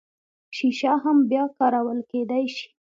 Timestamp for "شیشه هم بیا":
0.57-1.45